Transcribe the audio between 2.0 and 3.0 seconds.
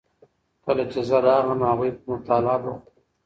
مطالعه بوخت وو.